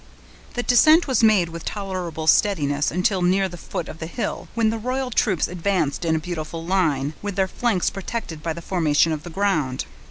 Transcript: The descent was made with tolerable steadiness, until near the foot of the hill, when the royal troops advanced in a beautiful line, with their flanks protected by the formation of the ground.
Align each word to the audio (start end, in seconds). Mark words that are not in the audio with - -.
The 0.55 0.63
descent 0.63 1.05
was 1.07 1.21
made 1.23 1.49
with 1.49 1.63
tolerable 1.63 2.25
steadiness, 2.25 2.89
until 2.89 3.21
near 3.21 3.47
the 3.47 3.55
foot 3.55 3.87
of 3.87 3.99
the 3.99 4.07
hill, 4.07 4.47
when 4.55 4.71
the 4.71 4.79
royal 4.79 5.11
troops 5.11 5.47
advanced 5.47 6.05
in 6.05 6.15
a 6.15 6.19
beautiful 6.19 6.65
line, 6.65 7.13
with 7.21 7.35
their 7.35 7.47
flanks 7.47 7.91
protected 7.91 8.41
by 8.41 8.53
the 8.53 8.63
formation 8.63 9.11
of 9.11 9.21
the 9.21 9.29
ground. 9.29 9.85